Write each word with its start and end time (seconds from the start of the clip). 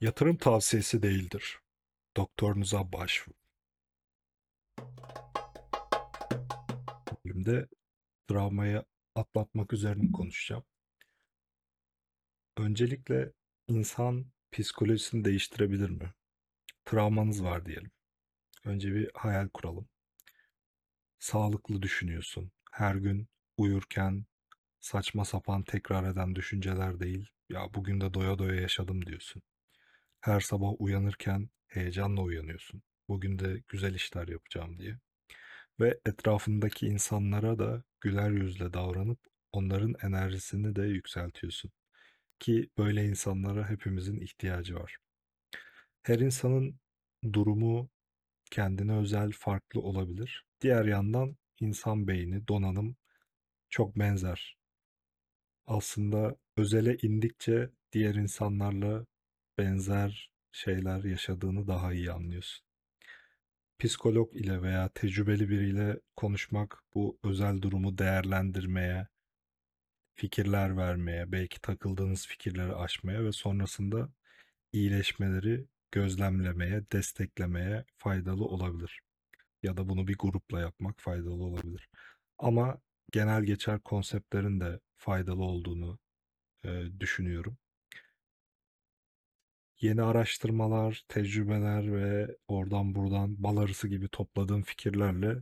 Yatırım 0.00 0.36
tavsiyesi 0.36 1.02
değildir. 1.02 1.58
Doktorunuza 2.16 2.92
başvurun. 2.92 3.40
Bölümde 7.24 7.68
travmayı 8.28 8.84
atlatmak 9.14 9.72
üzerine 9.72 10.12
konuşacağım. 10.12 10.64
Öncelikle 12.56 13.32
insan 13.68 14.26
psikolojisini 14.52 15.24
değiştirebilir 15.24 15.90
mi? 15.90 16.14
Travmanız 16.84 17.44
var 17.44 17.66
diyelim. 17.66 17.90
Önce 18.64 18.94
bir 18.94 19.10
hayal 19.14 19.48
kuralım. 19.48 19.88
Sağlıklı 21.18 21.82
düşünüyorsun. 21.82 22.52
Her 22.72 22.94
gün 22.94 23.28
uyurken 23.56 24.24
saçma 24.80 25.24
sapan 25.24 25.62
tekrar 25.62 26.12
eden 26.12 26.34
düşünceler 26.34 27.00
değil. 27.00 27.28
Ya 27.48 27.74
bugün 27.74 28.00
de 28.00 28.14
doya 28.14 28.38
doya 28.38 28.60
yaşadım 28.60 29.06
diyorsun. 29.06 29.42
Her 30.20 30.40
sabah 30.40 30.72
uyanırken 30.78 31.50
heyecanla 31.66 32.22
uyanıyorsun. 32.22 32.82
Bugün 33.08 33.38
de 33.38 33.62
güzel 33.68 33.94
işler 33.94 34.28
yapacağım 34.28 34.78
diye. 34.78 34.98
Ve 35.80 36.00
etrafındaki 36.06 36.86
insanlara 36.86 37.58
da 37.58 37.82
güler 38.00 38.30
yüzle 38.30 38.72
davranıp 38.72 39.18
onların 39.52 39.94
enerjisini 40.02 40.76
de 40.76 40.82
yükseltiyorsun. 40.82 41.70
Ki 42.38 42.70
böyle 42.78 43.04
insanlara 43.04 43.70
hepimizin 43.70 44.20
ihtiyacı 44.20 44.74
var. 44.74 44.96
Her 46.02 46.18
insanın 46.18 46.80
durumu 47.32 47.90
kendine 48.50 48.96
özel 48.96 49.32
farklı 49.32 49.80
olabilir. 49.80 50.44
Diğer 50.60 50.84
yandan 50.84 51.36
insan 51.60 52.08
beyni, 52.08 52.48
donanım 52.48 52.96
çok 53.70 53.98
benzer. 53.98 54.56
Aslında 55.66 56.36
özele 56.56 56.96
indikçe 57.02 57.70
diğer 57.92 58.14
insanlarla 58.14 59.06
benzer 59.60 60.30
şeyler 60.52 61.04
yaşadığını 61.04 61.66
daha 61.66 61.92
iyi 61.92 62.12
anlıyorsun. 62.12 62.66
Psikolog 63.78 64.36
ile 64.36 64.62
veya 64.62 64.88
tecrübeli 64.88 65.48
biriyle 65.48 66.00
konuşmak 66.16 66.82
bu 66.94 67.18
özel 67.24 67.62
durumu 67.62 67.98
değerlendirmeye, 67.98 69.08
fikirler 70.14 70.76
vermeye, 70.76 71.32
belki 71.32 71.60
takıldığınız 71.60 72.26
fikirleri 72.26 72.74
aşmaya 72.74 73.24
ve 73.24 73.32
sonrasında 73.32 74.08
iyileşmeleri 74.72 75.66
gözlemlemeye, 75.92 76.84
desteklemeye 76.92 77.84
faydalı 77.98 78.44
olabilir. 78.44 79.00
Ya 79.62 79.76
da 79.76 79.88
bunu 79.88 80.08
bir 80.08 80.18
grupla 80.18 80.60
yapmak 80.60 81.00
faydalı 81.00 81.44
olabilir. 81.44 81.88
Ama 82.38 82.80
genel 83.12 83.42
geçer 83.44 83.80
konseptlerin 83.80 84.60
de 84.60 84.80
faydalı 84.96 85.44
olduğunu 85.44 85.98
e, 86.64 87.00
düşünüyorum. 87.00 87.58
Yeni 89.80 90.02
araştırmalar, 90.02 91.04
tecrübeler 91.08 91.92
ve 91.92 92.36
oradan 92.48 92.94
buradan 92.94 93.42
bal 93.42 93.56
arısı 93.56 93.88
gibi 93.88 94.08
topladığım 94.08 94.62
fikirlerle 94.62 95.36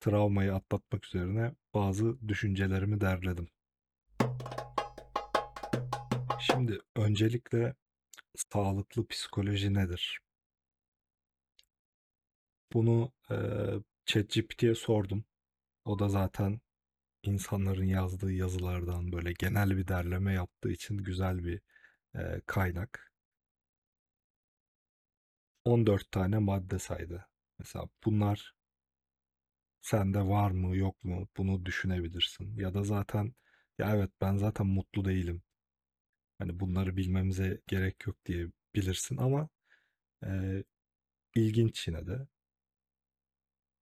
travmayı 0.00 0.54
atlatmak 0.54 1.06
üzerine 1.06 1.54
bazı 1.74 2.28
düşüncelerimi 2.28 3.00
derledim. 3.00 3.48
Şimdi 6.40 6.78
öncelikle 6.96 7.74
sağlıklı 8.36 9.06
psikoloji 9.06 9.74
nedir? 9.74 10.20
Bunu 12.72 13.12
e, 13.30 13.36
ChatGPT'ye 14.06 14.74
sordum. 14.74 15.24
O 15.84 15.98
da 15.98 16.08
zaten 16.08 16.60
insanların 17.22 17.84
yazdığı 17.84 18.32
yazılardan 18.32 19.12
böyle 19.12 19.32
genel 19.32 19.76
bir 19.76 19.88
derleme 19.88 20.32
yaptığı 20.32 20.70
için 20.70 20.98
güzel 20.98 21.44
bir 21.44 21.60
e, 22.16 22.40
kaynak. 22.46 23.13
14 25.64 26.10
tane 26.12 26.38
madde 26.38 26.78
saydı. 26.78 27.26
Mesela 27.58 27.88
bunlar 28.04 28.54
sende 29.82 30.20
var 30.20 30.50
mı 30.50 30.76
yok 30.76 31.04
mu 31.04 31.28
bunu 31.36 31.64
düşünebilirsin. 31.66 32.56
Ya 32.56 32.74
da 32.74 32.82
zaten 32.84 33.34
ya 33.78 33.96
evet 33.96 34.10
ben 34.20 34.36
zaten 34.36 34.66
mutlu 34.66 35.04
değilim. 35.04 35.42
Hani 36.38 36.60
bunları 36.60 36.96
bilmemize 36.96 37.60
gerek 37.66 38.06
yok 38.06 38.16
diye 38.26 38.46
bilirsin 38.74 39.16
ama 39.16 39.48
e, 40.26 40.64
ilginç 41.36 41.88
yine 41.88 42.06
de. 42.06 42.26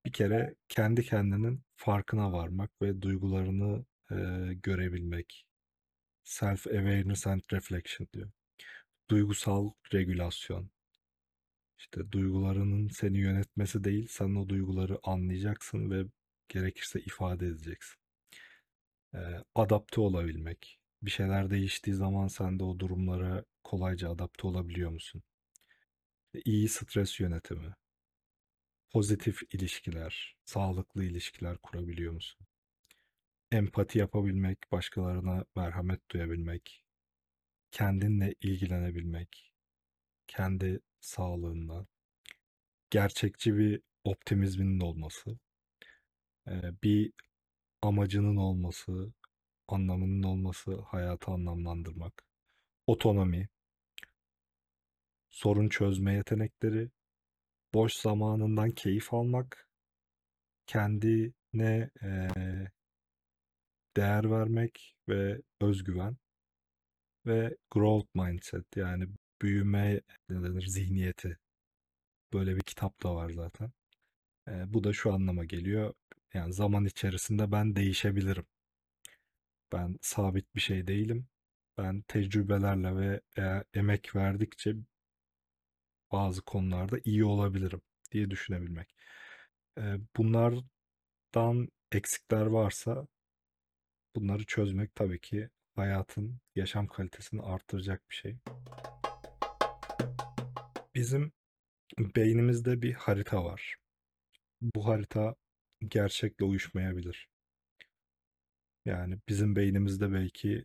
Bir 0.06 0.12
kere 0.12 0.54
kendi 0.68 1.02
kendinin 1.02 1.64
farkına 1.76 2.32
varmak 2.32 2.82
ve 2.82 3.02
duygularını 3.02 3.84
e, 4.10 4.14
görebilmek. 4.54 5.46
Self 6.24 6.66
awareness 6.66 7.26
and 7.26 7.42
reflection 7.52 8.08
diyor. 8.12 8.30
Duygusal 9.10 9.70
regülasyon. 9.94 10.70
İşte 11.82 12.12
duygularının 12.12 12.88
seni 12.88 13.18
yönetmesi 13.18 13.84
değil, 13.84 14.06
sen 14.10 14.34
o 14.34 14.48
duyguları 14.48 14.98
anlayacaksın 15.02 15.90
ve 15.90 16.04
gerekirse 16.48 17.00
ifade 17.00 17.46
edeceksin. 17.46 17.96
Ee, 19.14 19.18
adapte 19.54 20.00
olabilmek. 20.00 20.80
Bir 21.02 21.10
şeyler 21.10 21.50
değiştiği 21.50 21.96
zaman 21.96 22.28
sen 22.28 22.58
de 22.58 22.64
o 22.64 22.78
durumlara 22.78 23.44
kolayca 23.64 24.10
adapte 24.10 24.46
olabiliyor 24.46 24.90
musun? 24.90 25.22
İyi 26.44 26.68
stres 26.68 27.20
yönetimi. 27.20 27.74
Pozitif 28.90 29.42
ilişkiler, 29.54 30.36
sağlıklı 30.44 31.04
ilişkiler 31.04 31.58
kurabiliyor 31.58 32.12
musun? 32.12 32.46
Empati 33.52 33.98
yapabilmek, 33.98 34.58
başkalarına 34.72 35.44
merhamet 35.56 36.10
duyabilmek, 36.10 36.84
kendinle 37.70 38.34
ilgilenebilmek, 38.40 39.51
kendi 40.36 40.80
sağlığından, 41.00 41.86
gerçekçi 42.90 43.56
bir 43.56 43.82
optimizminin 44.04 44.80
olması, 44.80 45.38
bir 46.82 47.12
amacının 47.82 48.36
olması, 48.36 49.12
anlamının 49.68 50.22
olması, 50.22 50.80
hayatı 50.80 51.30
anlamlandırmak, 51.30 52.24
otonomi, 52.86 53.48
sorun 55.30 55.68
çözme 55.68 56.14
yetenekleri, 56.14 56.90
boş 57.74 57.92
zamanından 57.94 58.70
keyif 58.70 59.14
almak, 59.14 59.68
kendine 60.66 61.90
değer 63.96 64.30
vermek 64.30 64.96
ve 65.08 65.42
özgüven 65.60 66.16
ve 67.26 67.56
growth 67.70 68.08
mindset 68.14 68.76
yani 68.76 69.06
büyüme 69.42 70.00
ne 70.28 70.42
denir 70.42 70.66
zihniyeti. 70.66 71.38
Böyle 72.32 72.56
bir 72.56 72.62
kitap 72.62 73.02
da 73.02 73.14
var 73.14 73.30
zaten. 73.30 73.72
E, 74.48 74.74
bu 74.74 74.84
da 74.84 74.92
şu 74.92 75.12
anlama 75.14 75.44
geliyor. 75.44 75.94
Yani 76.34 76.52
zaman 76.52 76.84
içerisinde 76.84 77.52
ben 77.52 77.76
değişebilirim. 77.76 78.46
Ben 79.72 79.98
sabit 80.02 80.54
bir 80.54 80.60
şey 80.60 80.86
değilim. 80.86 81.28
Ben 81.78 82.02
tecrübelerle 82.02 82.96
ve 82.96 83.20
eğer 83.36 83.64
emek 83.74 84.16
verdikçe 84.16 84.74
bazı 86.12 86.42
konularda 86.42 86.98
iyi 87.04 87.24
olabilirim 87.24 87.82
diye 88.12 88.30
düşünebilmek. 88.30 88.94
E, 89.78 89.82
bunlardan 90.16 91.68
eksikler 91.92 92.46
varsa 92.46 93.06
bunları 94.16 94.44
çözmek 94.44 94.94
tabii 94.94 95.20
ki 95.20 95.48
hayatın 95.76 96.40
yaşam 96.54 96.86
kalitesini 96.86 97.42
artıracak 97.42 98.10
bir 98.10 98.14
şey. 98.14 98.36
Bizim 100.94 101.32
beynimizde 101.98 102.82
bir 102.82 102.92
harita 102.94 103.44
var. 103.44 103.76
Bu 104.62 104.86
harita 104.86 105.34
gerçekle 105.88 106.44
uyuşmayabilir. 106.46 107.28
Yani 108.84 109.18
bizim 109.28 109.56
beynimizde 109.56 110.12
belki 110.12 110.64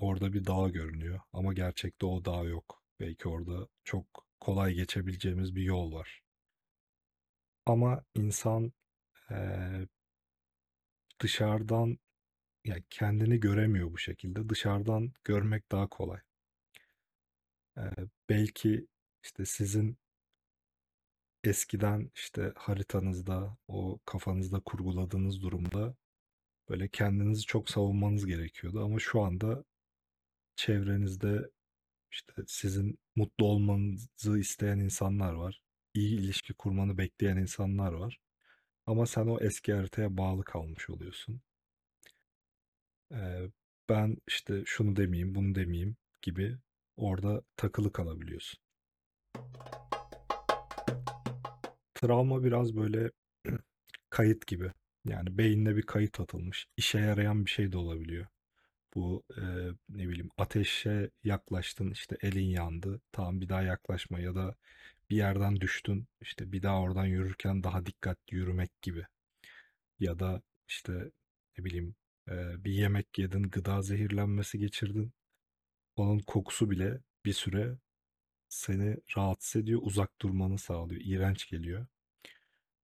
orada 0.00 0.32
bir 0.32 0.46
dağ 0.46 0.68
görünüyor 0.68 1.20
ama 1.32 1.52
gerçekte 1.52 2.06
o 2.06 2.24
dağ 2.24 2.44
yok. 2.44 2.82
Belki 3.00 3.28
orada 3.28 3.68
çok 3.84 4.26
kolay 4.40 4.74
geçebileceğimiz 4.74 5.56
bir 5.56 5.62
yol 5.62 5.92
var. 5.92 6.22
Ama 7.66 8.04
insan 8.14 8.72
eee, 9.30 9.88
dışarıdan 11.20 11.98
yani 12.64 12.84
kendini 12.90 13.40
göremiyor 13.40 13.92
bu 13.92 13.98
şekilde. 13.98 14.48
Dışarıdan 14.48 15.12
görmek 15.24 15.72
daha 15.72 15.88
kolay. 15.88 16.20
Eee, 17.76 17.90
belki 18.28 18.86
işte 19.26 19.44
sizin 19.46 19.98
eskiden 21.44 22.10
işte 22.14 22.52
haritanızda, 22.56 23.56
o 23.68 23.98
kafanızda 24.04 24.60
kurguladığınız 24.60 25.42
durumda 25.42 25.94
böyle 26.68 26.88
kendinizi 26.88 27.42
çok 27.42 27.70
savunmanız 27.70 28.26
gerekiyordu 28.26 28.84
ama 28.84 28.98
şu 28.98 29.22
anda 29.22 29.64
çevrenizde 30.56 31.50
işte 32.12 32.32
sizin 32.48 32.98
mutlu 33.16 33.46
olmanızı 33.46 34.38
isteyen 34.38 34.78
insanlar 34.78 35.32
var. 35.34 35.62
İyi 35.94 36.20
ilişki 36.20 36.54
kurmanı 36.54 36.98
bekleyen 36.98 37.36
insanlar 37.36 37.92
var. 37.92 38.20
Ama 38.86 39.06
sen 39.06 39.26
o 39.26 39.40
eski 39.40 39.74
haritaya 39.74 40.16
bağlı 40.18 40.44
kalmış 40.44 40.90
oluyorsun. 40.90 41.40
Ee, 43.12 43.50
ben 43.88 44.16
işte 44.28 44.62
şunu 44.66 44.96
demeyeyim, 44.96 45.34
bunu 45.34 45.54
demeyeyim 45.54 45.96
gibi 46.22 46.58
orada 46.96 47.42
takılı 47.56 47.92
kalabiliyorsun. 47.92 48.65
Travma 51.94 52.44
biraz 52.44 52.76
böyle 52.76 53.10
kayıt 54.10 54.46
gibi. 54.46 54.72
Yani 55.04 55.38
beynine 55.38 55.76
bir 55.76 55.82
kayıt 55.82 56.20
atılmış. 56.20 56.66
İşe 56.76 56.98
yarayan 56.98 57.44
bir 57.46 57.50
şey 57.50 57.72
de 57.72 57.78
olabiliyor. 57.78 58.26
Bu 58.94 59.22
e, 59.36 59.42
ne 59.88 60.08
bileyim 60.08 60.30
ateşe 60.38 61.10
yaklaştın 61.24 61.90
işte 61.90 62.16
elin 62.22 62.44
yandı. 62.46 63.00
Tamam 63.12 63.40
bir 63.40 63.48
daha 63.48 63.62
yaklaşma 63.62 64.20
ya 64.20 64.34
da 64.34 64.54
bir 65.10 65.16
yerden 65.16 65.60
düştün 65.60 66.08
işte 66.20 66.52
bir 66.52 66.62
daha 66.62 66.80
oradan 66.80 67.04
yürürken 67.06 67.62
daha 67.62 67.86
dikkatli 67.86 68.36
yürümek 68.36 68.82
gibi. 68.82 69.06
Ya 70.00 70.18
da 70.18 70.42
işte 70.68 70.92
ne 71.58 71.64
bileyim 71.64 71.94
e, 72.30 72.64
bir 72.64 72.72
yemek 72.72 73.18
yedin 73.18 73.42
gıda 73.42 73.82
zehirlenmesi 73.82 74.58
geçirdin. 74.58 75.12
Onun 75.96 76.18
kokusu 76.18 76.70
bile 76.70 77.00
bir 77.24 77.32
süre 77.32 77.76
seni 78.56 78.96
rahatsız 79.16 79.62
ediyor, 79.62 79.80
uzak 79.82 80.20
durmanı 80.20 80.58
sağlıyor, 80.58 81.00
iğrenç 81.04 81.48
geliyor. 81.50 81.86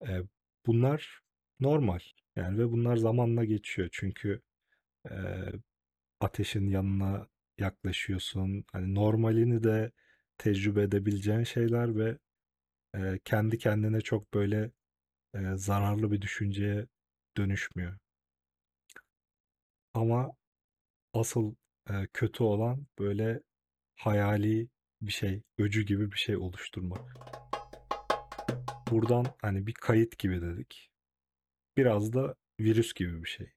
E, 0.07 0.21
bunlar 0.65 1.21
normal 1.59 1.99
yani 2.35 2.57
ve 2.59 2.71
bunlar 2.71 2.97
zamanla 2.97 3.45
geçiyor 3.45 3.89
çünkü 3.91 4.41
e, 5.11 5.15
ateşin 6.19 6.67
yanına 6.67 7.27
yaklaşıyorsun. 7.57 8.65
Hani 8.71 8.95
normalini 8.95 9.63
de 9.63 9.91
tecrübe 10.37 10.83
edebileceğin 10.83 11.43
şeyler 11.43 11.97
ve 11.97 12.17
e, 12.95 13.19
kendi 13.25 13.57
kendine 13.57 14.01
çok 14.01 14.33
böyle 14.33 14.71
e, 15.35 15.39
zararlı 15.55 16.11
bir 16.11 16.21
düşünceye 16.21 16.87
dönüşmüyor. 17.37 17.97
Ama 19.93 20.31
asıl 21.13 21.55
e, 21.89 22.07
kötü 22.13 22.43
olan 22.43 22.87
böyle 22.99 23.41
hayali 23.95 24.69
bir 25.01 25.11
şey, 25.11 25.43
öcü 25.57 25.81
gibi 25.85 26.11
bir 26.11 26.17
şey 26.17 26.37
oluşturmak. 26.37 27.01
Buradan 28.91 29.25
hani 29.41 29.67
bir 29.67 29.73
kayıt 29.73 30.17
gibi 30.19 30.41
dedik. 30.41 30.91
Biraz 31.77 32.13
da 32.13 32.35
virüs 32.59 32.93
gibi 32.93 33.23
bir 33.23 33.29
şey. 33.29 33.53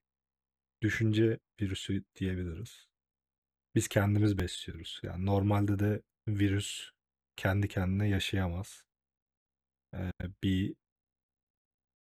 Düşünce 0.83 1.39
virüsü 1.61 2.05
diyebiliriz. 2.17 2.87
Biz 3.75 3.89
kendimiz 3.89 4.39
besliyoruz. 4.39 5.01
Yani 5.03 5.27
normalde 5.27 5.79
de 5.79 6.03
virüs 6.29 6.91
kendi 7.37 7.69
kendine 7.69 8.09
yaşayamaz. 8.09 8.85
Ee, 9.95 10.11
bir 10.43 10.75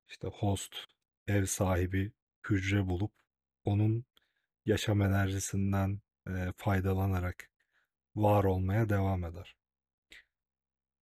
işte 0.08 0.28
host, 0.28 0.76
ev 1.26 1.44
sahibi 1.44 2.12
hücre 2.48 2.86
bulup 2.88 3.12
onun 3.64 4.04
yaşam 4.66 5.02
enerjisinden 5.02 6.00
e, 6.28 6.52
faydalanarak 6.56 7.50
var 8.16 8.44
olmaya 8.44 8.88
devam 8.88 9.24
eder. 9.24 9.56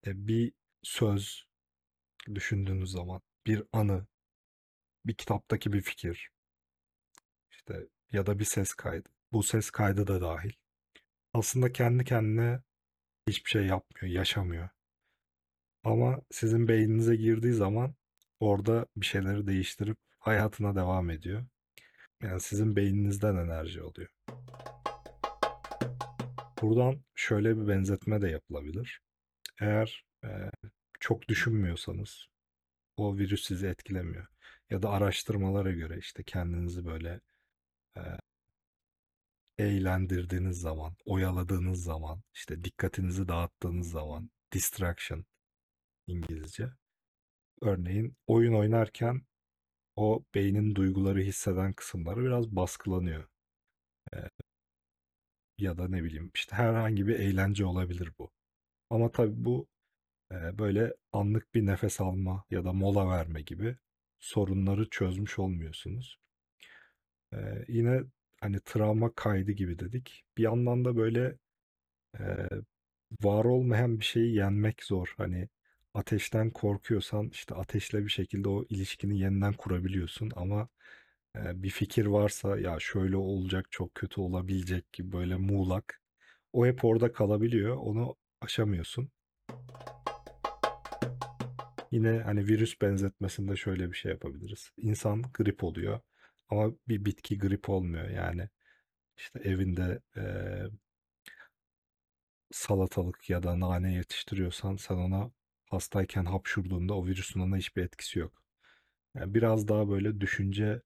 E, 0.07 0.27
bir 0.27 0.53
söz 0.83 1.47
düşündüğünüz 2.35 2.91
zaman, 2.91 3.21
bir 3.47 3.63
anı, 3.73 4.07
bir 5.07 5.15
kitaptaki 5.15 5.73
bir 5.73 5.81
fikir, 5.81 6.31
işte 7.51 7.89
ya 8.13 8.27
da 8.27 8.39
bir 8.39 8.45
ses 8.45 8.75
kaydı. 8.75 9.09
Bu 9.33 9.43
ses 9.43 9.71
kaydı 9.71 10.07
da 10.07 10.21
dahil. 10.21 10.53
Aslında 11.35 11.73
kendi 11.73 12.05
kendine 12.05 12.61
hiçbir 13.29 13.51
şey 13.51 13.67
yapmıyor, 13.67 14.15
yaşamıyor. 14.15 14.69
Ama 15.85 16.21
sizin 16.31 16.69
beyninize 16.69 17.17
girdiği 17.17 17.53
zaman 17.53 17.95
orada 18.41 18.87
bir 18.97 19.07
şeyleri 19.07 19.47
değiştirip 19.47 19.99
hayatına 20.19 20.77
devam 20.77 21.11
ediyor. 21.11 21.47
Yani 22.23 22.41
sizin 22.41 22.77
beyninizden 22.77 23.37
enerji 23.37 23.81
alıyor. 23.81 24.11
Buradan 26.63 27.03
şöyle 27.15 27.57
bir 27.57 27.69
benzetme 27.69 28.23
de 28.23 28.29
yapılabilir. 28.29 29.01
Eğer 29.61 30.05
e, 30.25 30.29
çok 31.01 31.29
düşünmüyorsanız 31.29 32.27
o 32.97 33.19
virüs 33.19 33.45
sizi 33.47 33.67
etkilemiyor. 33.67 34.27
Ya 34.71 34.83
da 34.83 34.91
araştırmalara 34.91 35.73
göre 35.73 35.99
işte 35.99 36.23
kendinizi 36.25 36.87
böyle 36.87 37.21
e, 37.97 38.03
eğlendirdiğiniz 39.59 40.61
zaman, 40.61 40.97
oyaladığınız 41.05 41.85
zaman, 41.85 42.23
işte 42.35 42.65
dikkatinizi 42.65 43.29
dağıttığınız 43.29 43.91
zaman, 43.91 44.31
distraction 44.53 45.25
İngilizce. 46.07 46.71
Örneğin 47.63 48.17
oyun 48.27 48.55
oynarken 48.55 49.23
o 49.97 50.25
beynin 50.35 50.75
duyguları 50.75 51.21
hisseden 51.21 51.73
kısımları 51.73 52.25
biraz 52.25 52.57
baskılanıyor. 52.57 53.29
Ee, 54.15 54.29
ya 55.63 55.79
da 55.79 55.89
ne 55.89 56.05
bileyim 56.05 56.31
işte 56.35 56.57
herhangi 56.57 57.07
bir 57.07 57.15
eğlence 57.21 57.65
olabilir 57.67 58.13
bu. 58.19 58.31
Ama 58.91 59.13
tabii 59.13 59.45
bu 59.45 59.69
e, 60.33 60.59
böyle 60.59 60.95
anlık 61.13 61.55
bir 61.55 61.67
nefes 61.67 62.01
alma 62.01 62.45
ya 62.51 62.65
da 62.65 62.73
mola 62.73 63.09
verme 63.11 63.43
gibi 63.43 63.77
sorunları 64.21 64.91
çözmüş 64.91 65.39
olmuyorsunuz. 65.39 66.19
Ee, 67.33 67.65
yine 67.69 68.03
hani 68.41 68.61
travma 68.61 69.13
kaydı 69.15 69.53
gibi 69.53 69.79
dedik. 69.79 70.25
Bir 70.39 70.43
yandan 70.43 70.85
da 70.85 70.97
böyle 70.97 71.39
e, 72.19 72.49
var 73.23 73.45
olmayan 73.45 74.01
bir 74.01 74.05
şeyi 74.05 74.35
yenmek 74.35 74.83
zor. 74.85 75.15
Hani 75.17 75.49
ateşten 75.95 76.51
korkuyorsan 76.51 77.29
işte 77.29 77.55
ateşle 77.55 78.05
bir 78.05 78.11
şekilde 78.11 78.49
o 78.49 78.65
ilişkini 78.69 79.19
yeniden 79.19 79.53
kurabiliyorsun 79.53 80.33
ama 80.37 80.69
bir 81.37 81.71
fikir 81.71 82.07
varsa 82.07 82.59
ya 82.59 82.81
şöyle 82.81 83.17
olacak 83.17 83.67
çok 83.71 83.95
kötü 83.95 84.21
olabilecek 84.21 84.93
gibi 84.93 85.13
böyle 85.13 85.37
muğlak 85.37 86.03
o 86.53 86.67
hep 86.67 86.85
orada 86.85 87.13
kalabiliyor 87.13 87.77
onu 87.77 88.17
aşamıyorsun. 88.41 89.11
Yine 91.91 92.23
hani 92.25 92.47
virüs 92.47 92.81
benzetmesinde 92.81 93.57
şöyle 93.57 93.91
bir 93.91 93.97
şey 93.97 94.13
yapabiliriz. 94.13 94.71
İnsan 94.77 95.23
grip 95.35 95.65
oluyor 95.65 96.01
ama 96.49 96.73
bir 96.89 97.05
bitki 97.05 97.39
grip 97.39 97.69
olmuyor 97.69 98.09
yani 98.09 98.49
işte 99.17 99.39
evinde 99.39 100.01
e, 100.17 100.23
salatalık 102.53 103.31
ya 103.31 103.43
da 103.43 103.61
nane 103.61 103.95
yetiştiriyorsan 103.95 104.77
sen 104.77 104.95
ona 104.95 105.31
hastayken 105.71 106.25
hapşurduğunda 106.25 106.95
o 106.95 107.07
virüsün 107.07 107.41
ona 107.41 107.57
hiçbir 107.57 107.83
etkisi 107.83 108.19
yok. 108.19 108.43
Yani 109.15 109.35
biraz 109.35 109.69
daha 109.69 109.89
böyle 109.89 110.21
düşünce 110.21 110.83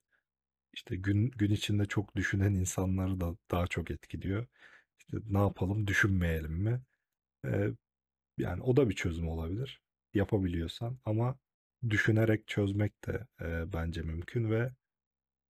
işte 0.76 0.96
gün 0.96 1.30
gün 1.30 1.50
içinde 1.52 1.86
çok 1.86 2.16
düşünen 2.16 2.54
insanları 2.54 3.20
da 3.20 3.36
daha 3.50 3.66
çok 3.66 3.90
etkiliyor. 3.90 4.46
İşte 4.98 5.18
ne 5.30 5.38
yapalım 5.38 5.86
düşünmeyelim 5.86 6.52
mi? 6.52 6.82
Ee, 7.46 7.68
yani 8.38 8.62
o 8.62 8.76
da 8.76 8.88
bir 8.90 8.94
çözüm 8.94 9.28
olabilir 9.28 9.80
yapabiliyorsan 10.14 10.98
ama 11.04 11.38
düşünerek 11.90 12.48
çözmek 12.48 13.06
de 13.06 13.26
e, 13.42 13.72
bence 13.72 14.02
mümkün 14.02 14.50
ve 14.50 14.72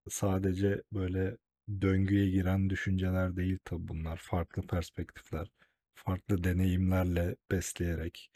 sadece 0.08 0.82
böyle 0.92 1.36
döngüye 1.80 2.30
giren 2.30 2.70
düşünceler 2.70 3.36
değil 3.36 3.58
tabii 3.64 3.88
bunlar. 3.88 4.16
Farklı 4.16 4.62
perspektifler, 4.62 5.48
farklı 5.94 6.44
deneyimlerle 6.44 7.36
besleyerek 7.50 8.30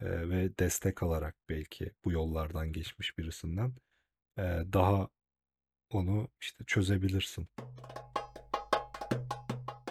e, 0.00 0.30
ve 0.30 0.58
destek 0.58 1.02
alarak 1.02 1.36
belki 1.48 1.92
bu 2.04 2.12
yollardan 2.12 2.72
geçmiş 2.72 3.18
birisinden 3.18 3.74
e, 4.38 4.42
daha 4.72 5.08
onu 5.94 6.28
işte 6.40 6.64
çözebilirsin. 6.66 7.48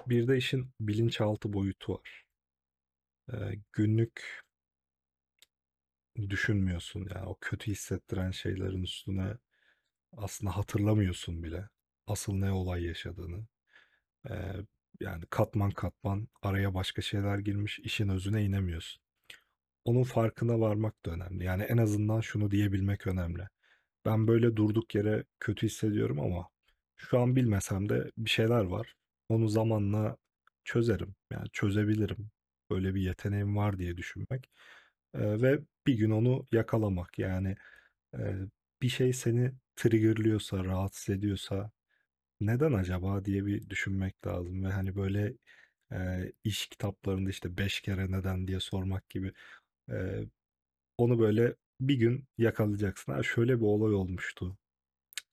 Bir 0.08 0.28
de 0.28 0.38
işin 0.38 0.72
bilinçaltı 0.80 1.54
boyutu 1.54 1.94
var. 1.94 2.26
E, 3.34 3.36
günlük 3.74 4.44
düşünmüyorsun 6.30 7.08
yani 7.16 7.26
o 7.26 7.38
kötü 7.42 7.72
hissettiren 7.72 8.32
şeylerin 8.32 8.84
üstüne 8.84 9.34
aslında 10.18 10.58
hatırlamıyorsun 10.58 11.44
bile 11.44 11.70
asıl 12.08 12.34
ne 12.34 12.52
olay 12.52 12.84
yaşadığını. 12.84 13.48
Ee, 14.30 14.34
yani 15.00 15.24
katman 15.30 15.72
katman 15.72 16.28
araya 16.42 16.74
başka 16.74 17.02
şeyler 17.02 17.40
girmiş, 17.40 17.80
işin 17.80 18.10
özüne 18.10 18.44
inemiyorsun. 18.46 19.02
Onun 19.86 20.04
farkına 20.04 20.60
varmak 20.60 21.06
da 21.06 21.12
önemli. 21.12 21.44
Yani 21.44 21.64
en 21.64 21.78
azından 21.78 22.22
şunu 22.22 22.52
diyebilmek 22.52 23.08
önemli. 23.08 23.48
Ben 24.06 24.28
böyle 24.28 24.56
durduk 24.56 24.96
yere 24.96 25.24
kötü 25.40 25.68
hissediyorum 25.68 26.20
ama 26.20 26.50
şu 26.98 27.20
an 27.20 27.36
bilmesem 27.36 27.90
de 27.90 28.12
bir 28.18 28.30
şeyler 28.30 28.64
var. 28.64 28.96
Onu 29.30 29.48
zamanla 29.50 30.18
çözerim. 30.66 31.16
Yani 31.32 31.48
çözebilirim. 31.54 32.32
Böyle 32.70 32.96
bir 32.96 33.02
yeteneğim 33.02 33.58
var 33.58 33.78
diye 33.80 33.98
düşünmek. 33.98 34.50
Ee, 35.16 35.42
ve 35.42 35.60
bir 35.88 35.94
gün 35.94 36.12
onu 36.12 36.48
yakalamak. 36.52 37.20
Yani 37.20 37.56
e, 38.20 38.36
bir 38.82 38.90
şey 38.90 39.14
seni 39.14 39.54
triggerlıyorsa, 39.76 40.66
rahatsız 40.66 41.16
ediyorsa 41.16 41.72
neden 42.42 42.74
acaba 42.74 43.26
diye 43.26 43.46
bir 43.46 43.70
düşünmek 43.70 44.28
lazım 44.28 44.64
ve 44.66 44.70
hani 44.70 44.96
böyle 44.96 45.34
e, 45.94 46.32
iş 46.44 46.68
kitaplarında 46.68 47.30
işte 47.30 47.58
beş 47.58 47.82
kere 47.82 48.12
neden 48.12 48.48
diye 48.48 48.60
sormak 48.60 49.10
gibi 49.10 49.34
e, 49.92 50.26
onu 50.98 51.20
böyle 51.20 51.56
bir 51.82 51.96
gün 51.96 52.28
yakalayacaksın. 52.38 53.14
Ha, 53.14 53.24
şöyle 53.24 53.58
bir 53.62 53.66
olay 53.66 53.94
olmuştu 53.94 54.58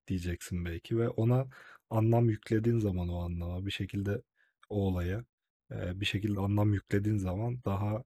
diyeceksin 0.08 0.64
belki 0.64 0.98
ve 0.98 1.08
ona 1.08 1.48
anlam 1.90 2.30
yüklediğin 2.30 2.78
zaman 2.78 3.08
o 3.08 3.20
anlama 3.24 3.66
bir 3.66 3.70
şekilde 3.70 4.22
o 4.70 4.86
olaya 4.88 5.24
bir 5.72 6.06
şekilde 6.06 6.40
anlam 6.40 6.74
yüklediğin 6.74 7.18
zaman 7.18 7.60
daha 7.64 8.04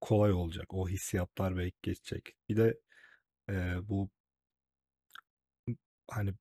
kolay 0.00 0.32
olacak. 0.32 0.74
O 0.74 0.88
hissiyatlar 0.88 1.56
belki 1.56 1.76
geçecek. 1.82 2.36
Bir 2.48 2.56
de 2.56 2.78
bu 3.82 4.10
hani 6.10 6.34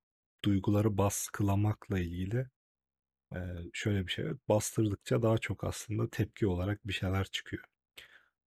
duyguları 0.46 0.98
baskılamakla 0.98 2.00
ilgili 2.00 2.48
şöyle 3.74 4.08
bir 4.08 4.12
şey. 4.12 4.26
Bastırdıkça 4.50 5.22
daha 5.22 5.38
çok 5.38 5.64
aslında 5.64 6.10
tepki 6.10 6.48
olarak 6.48 6.88
bir 6.88 6.94
şeyler 6.94 7.26
çıkıyor. 7.26 7.64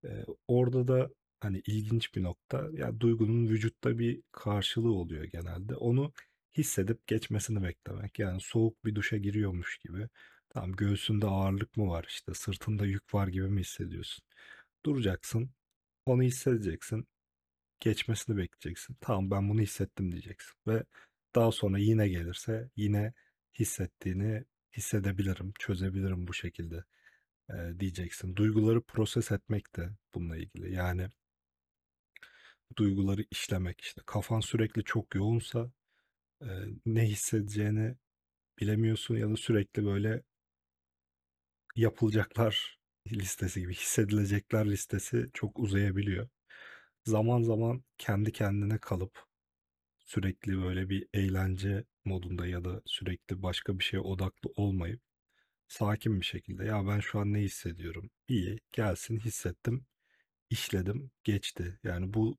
E, 0.04 0.24
orada 0.48 0.88
da 0.88 1.10
hani 1.40 1.62
ilginç 1.66 2.14
bir 2.14 2.22
nokta 2.22 2.68
ya 2.72 3.00
duygunun 3.00 3.48
vücutta 3.48 3.98
bir 3.98 4.22
karşılığı 4.32 4.92
oluyor 4.92 5.24
genelde. 5.24 5.76
Onu 5.76 6.12
hissedip 6.56 7.06
geçmesini 7.06 7.62
beklemek. 7.62 8.18
Yani 8.18 8.40
soğuk 8.40 8.84
bir 8.84 8.94
duşa 8.94 9.16
giriyormuş 9.16 9.78
gibi. 9.78 10.08
Tamam 10.50 10.72
göğsünde 10.72 11.26
ağırlık 11.26 11.76
mı 11.76 11.88
var 11.88 12.04
işte 12.08 12.34
sırtında 12.34 12.86
yük 12.86 13.14
var 13.14 13.28
gibi 13.28 13.48
mi 13.48 13.60
hissediyorsun? 13.60 14.24
Duracaksın, 14.86 15.50
onu 16.06 16.22
hissedeceksin, 16.22 17.06
geçmesini 17.80 18.36
bekleyeceksin. 18.36 18.96
Tamam 19.00 19.30
ben 19.30 19.48
bunu 19.48 19.60
hissettim 19.60 20.12
diyeceksin. 20.12 20.54
Ve 20.66 20.84
daha 21.34 21.52
sonra 21.52 21.78
yine 21.78 22.08
gelirse 22.08 22.70
yine 22.76 23.12
hissettiğini 23.58 24.44
hissedebilirim, 24.76 25.52
çözebilirim 25.58 26.26
bu 26.28 26.34
şekilde 26.34 26.84
e, 27.50 27.80
diyeceksin. 27.80 28.36
Duyguları 28.36 28.82
proses 28.82 29.32
etmek 29.32 29.76
de 29.76 29.90
bununla 30.14 30.36
ilgili. 30.36 30.74
Yani 30.74 31.08
duyguları 32.76 33.24
işlemek 33.30 33.80
işte. 33.80 34.02
Kafan 34.06 34.40
sürekli 34.40 34.84
çok 34.84 35.14
yoğunsa 35.14 35.72
e, 36.42 36.48
ne 36.86 37.02
hissedeceğini 37.02 37.96
bilemiyorsun 38.60 39.16
ya 39.16 39.30
da 39.30 39.36
sürekli 39.36 39.84
böyle 39.86 40.22
yapılacaklar 41.76 42.78
listesi 43.12 43.60
gibi 43.60 43.74
hissedilecekler 43.74 44.70
listesi 44.70 45.30
çok 45.34 45.58
uzayabiliyor. 45.58 46.28
Zaman 47.04 47.42
zaman 47.42 47.84
kendi 47.98 48.32
kendine 48.32 48.78
kalıp 48.78 49.24
sürekli 49.98 50.62
böyle 50.62 50.88
bir 50.88 51.08
eğlence 51.14 51.84
modunda 52.04 52.46
ya 52.46 52.64
da 52.64 52.82
sürekli 52.86 53.42
başka 53.42 53.78
bir 53.78 53.84
şeye 53.84 54.00
odaklı 54.00 54.50
olmayıp 54.56 55.00
sakin 55.68 56.20
bir 56.20 56.26
şekilde 56.26 56.64
ya 56.64 56.86
ben 56.86 57.00
şu 57.00 57.20
an 57.20 57.32
ne 57.32 57.40
hissediyorum? 57.40 58.10
İyi 58.28 58.58
gelsin 58.72 59.18
hissettim, 59.20 59.86
işledim, 60.50 61.10
geçti. 61.24 61.78
Yani 61.84 62.14
bu 62.14 62.38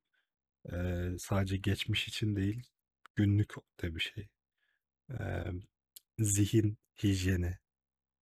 e, 0.73 1.05
sadece 1.19 1.57
geçmiş 1.57 2.07
için 2.07 2.35
değil 2.35 2.63
günlük 3.15 3.53
de 3.81 3.95
bir 3.95 4.01
şey. 4.01 4.29
E, 5.11 5.45
zihin 6.19 6.77
hijyeni 7.03 7.57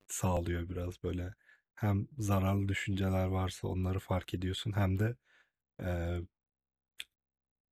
sağlıyor 0.07 0.69
biraz 0.69 1.03
böyle. 1.03 1.33
Hem 1.75 2.07
zararlı 2.17 2.67
düşünceler 2.69 3.25
varsa 3.27 3.67
onları 3.67 3.99
fark 3.99 4.33
ediyorsun 4.33 4.73
hem 4.75 4.99
de 4.99 5.15
e, 5.81 6.19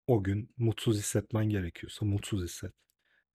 o 0.07 0.23
gün 0.23 0.53
mutsuz 0.57 0.97
hissetmen 0.97 1.49
gerekiyorsa 1.49 2.05
mutsuz 2.05 2.43
hisset. 2.43 2.73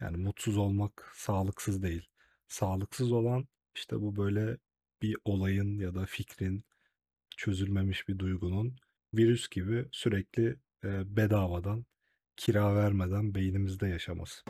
Yani 0.00 0.16
mutsuz 0.16 0.58
olmak 0.58 1.12
sağlıksız 1.14 1.82
değil. 1.82 2.08
Sağlıksız 2.48 3.12
olan 3.12 3.48
işte 3.74 4.00
bu 4.00 4.16
böyle 4.16 4.58
bir 5.02 5.16
olayın 5.24 5.78
ya 5.78 5.94
da 5.94 6.06
fikrin 6.06 6.64
çözülmemiş 7.36 8.08
bir 8.08 8.18
duygunun 8.18 8.76
virüs 9.14 9.48
gibi 9.48 9.88
sürekli 9.92 10.56
bedavadan 10.84 11.86
kira 12.36 12.76
vermeden 12.76 13.34
beynimizde 13.34 13.88
yaşaması. 13.88 14.42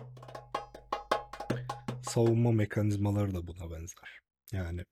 Savunma 2.03 2.53
mekanizmaları 2.53 3.35
da 3.35 3.47
buna 3.47 3.71
benzer. 3.71 4.21
Yani 4.53 4.85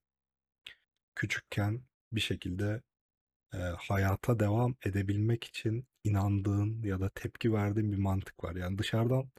küçükken 1.15 1.83
bir 2.13 2.21
şekilde 2.21 2.83
hayata 3.79 4.41
devam 4.41 4.77
edebilmek 4.85 5.45
için 5.45 5.87
inandığın 6.05 6.83
ya 6.83 7.01
da 7.01 7.09
tepki 7.09 7.53
verdiğin 7.53 7.93
bir 7.93 7.99
mantık 7.99 8.45
var. 8.45 8.57
Yani 8.57 8.79
dışarıdan 8.79 9.31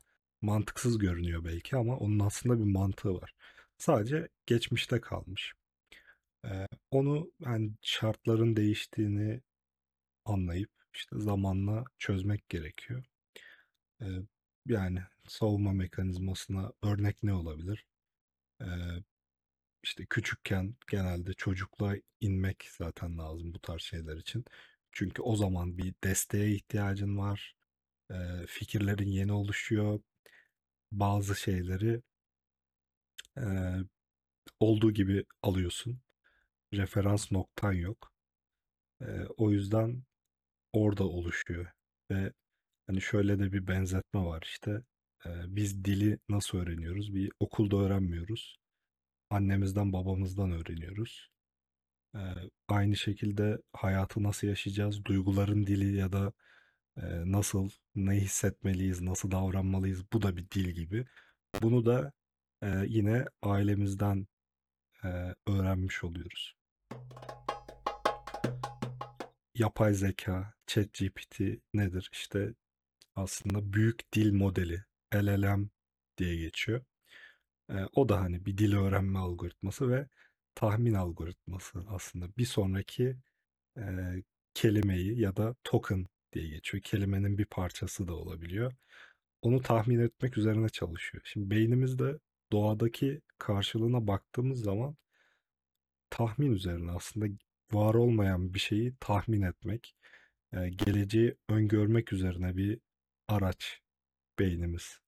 mantıksız 0.42 0.98
görünüyor 0.98 1.46
belki 1.46 1.78
ama 1.78 1.98
onun 1.98 2.20
aslında 2.20 2.60
bir 2.60 2.72
mantığı 2.72 3.14
var. 3.14 3.34
Sadece 3.80 4.30
geçmişte 4.46 5.02
kalmış. 5.02 5.54
E, 6.46 6.68
onu 6.92 7.32
yani 7.40 7.72
şartların 7.82 8.56
değiştiğini 8.56 9.42
anlayıp 10.26 10.72
işte 10.96 11.20
zamanla 11.20 11.86
çözmek 12.00 12.50
gerekiyor. 12.50 13.06
E, 14.02 14.06
yani 14.68 15.02
savunma 15.28 15.74
mekanizmasına 15.74 16.74
örnek 16.84 17.24
ne 17.24 17.34
olabilir? 17.34 17.86
E, 18.62 18.68
işte 19.84 20.06
küçükken 20.06 20.76
genelde 20.92 21.34
çocukluğa 21.34 21.96
inmek 22.22 22.70
zaten 22.78 23.18
lazım 23.18 23.54
bu 23.54 23.60
tarz 23.60 23.82
şeyler 23.82 24.18
için. 24.18 24.46
Çünkü 24.92 25.22
o 25.22 25.36
zaman 25.36 25.78
bir 25.78 25.94
desteğe 26.04 26.52
ihtiyacın 26.56 27.18
var. 27.18 27.56
Eee, 28.12 28.46
fikirlerin 28.48 29.10
yeni 29.10 29.34
oluşuyor. 29.34 30.02
Bazı 30.92 31.36
şeyleri 31.36 32.02
eee, 33.38 33.78
olduğu 34.60 34.92
gibi 34.94 35.26
alıyorsun. 35.44 36.00
Referans 36.74 37.32
noktan 37.34 37.74
yok. 37.74 38.12
Eee, 39.02 39.28
o 39.38 39.52
yüzden 39.52 40.04
orada 40.74 41.04
oluşuyor. 41.10 41.68
Ve 42.12 42.34
hani 42.88 43.02
şöyle 43.02 43.40
de 43.40 43.54
bir 43.54 43.68
benzetme 43.68 44.22
var 44.26 44.44
işte. 44.46 44.84
Eee, 45.26 45.34
biz 45.48 45.86
dili 45.86 46.20
nasıl 46.30 46.58
öğreniyoruz? 46.60 47.16
Bir 47.16 47.32
okulda 47.40 47.78
öğrenmiyoruz. 47.78 48.58
Annemizden 49.32 49.94
babamızdan 49.94 50.52
öğreniyoruz. 50.52 51.30
Eee, 52.16 52.22
aynı 52.68 52.96
şekilde 52.96 53.60
hayatı 53.74 54.24
nasıl 54.24 54.48
yaşayacağız, 54.48 55.06
duyguların 55.06 55.68
dili 55.68 55.98
ya 55.98 56.12
da 56.14 56.34
eee, 56.98 57.24
nasıl, 57.26 57.70
ne 57.96 58.12
hissetmeliyiz, 58.16 59.02
nasıl 59.02 59.32
davranmalıyız, 59.32 60.04
bu 60.14 60.22
da 60.22 60.38
bir 60.38 60.52
dil 60.52 60.70
gibi. 60.72 61.08
Bunu 61.64 61.86
da 61.86 62.14
eee, 62.64 62.86
yine 62.88 63.26
ailemizden 63.42 64.28
eee, 65.04 65.36
öğrenmiş 65.48 66.04
oluyoruz. 66.04 66.56
Yapay 69.56 69.94
zeka, 69.94 70.54
ChatGPT 70.68 71.42
nedir? 71.74 72.10
İşte 72.14 72.54
aslında 73.16 73.74
büyük 73.74 74.14
dil 74.14 74.34
modeli, 74.34 74.84
LLM 75.16 75.70
diye 76.18 76.36
geçiyor. 76.36 76.82
Eee, 77.70 77.88
o 77.94 78.10
da 78.10 78.22
hani 78.22 78.46
bir 78.46 78.58
dil 78.58 78.76
öğrenme 78.78 79.20
algoritması 79.20 79.90
ve 79.92 80.08
tahmin 80.56 80.94
algoritması 80.94 81.84
aslında. 81.90 82.28
Bir 82.38 82.46
sonraki 82.46 83.18
eee, 83.78 84.24
kelimeyi 84.54 85.20
ya 85.22 85.36
da 85.36 85.56
token 85.64 86.08
diye 86.34 86.48
geçiyor. 86.48 86.84
Kelimenin 86.84 87.38
bir 87.38 87.46
parçası 87.46 88.08
da 88.08 88.14
olabiliyor. 88.16 88.74
Onu 89.42 89.62
tahmin 89.62 90.00
etmek 90.00 90.38
üzerine 90.38 90.70
çalışıyor. 90.70 91.22
Şimdi 91.26 91.50
beynimizde 91.52 92.20
doğadaki 92.52 93.22
karşılığına 93.38 94.08
baktığımız 94.08 94.64
zaman 94.64 94.96
tahmin 96.10 96.52
üzerine 96.52 96.92
aslında 96.92 97.26
var 97.72 97.94
olmayan 97.94 98.54
bir 98.54 98.60
şeyi 98.60 98.94
tahmin 99.00 99.42
etmek, 99.42 99.96
geleceği 100.54 101.36
öngörmek 101.50 102.14
üzerine 102.14 102.58
bir 102.58 102.80
araç 103.28 103.82
beynimiz. 104.40 105.00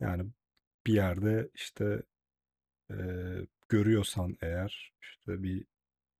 Yani 0.00 0.30
bir 0.86 0.94
yerde 0.94 1.50
işte 1.54 2.02
eee, 2.90 3.46
görüyorsan 3.68 4.36
eğer 4.42 4.92
işte 5.02 5.42
bir 5.42 5.66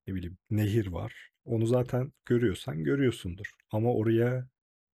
ne 0.07 0.15
bileyim 0.15 0.39
nehir 0.51 0.87
var. 0.87 1.31
Onu 1.45 1.67
zaten 1.67 2.13
görüyorsan 2.27 2.85
görüyorsundur. 2.85 3.53
Ama 3.73 3.95
oraya 3.95 4.49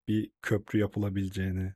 bir 0.09 0.31
köprü 0.43 0.79
yapılabileceğini 0.79 1.75